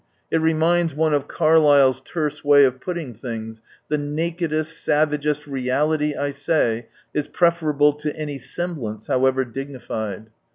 It 0.31 0.39
reminds 0.41 0.95
one 0.95 1.13
of 1.13 1.27
Carlyle's 1.27 2.01
terse 2.03 2.43
way 2.43 2.63
of 2.63 2.81
putting 2.81 3.13
things," 3.13 3.61
The 3.89 3.97
nakcdest, 3.99 4.73
savagest 4.83 5.45
reality 5.45 6.15
I 6.15 6.31
say, 6.31 6.87
is 7.13 7.27
preferable 7.27 7.93
to 7.93 8.15
any 8.17 8.39
semblance, 8.39 9.05
however 9.05 9.45
dignified." 9.45 10.31